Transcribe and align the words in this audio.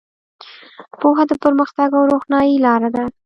پوهه 0.99 1.23
د 1.27 1.31
پرمختګ 1.43 1.89
او 1.97 2.03
روښنایۍ 2.11 2.53
لاره 2.65 2.89
ده. 2.95 3.03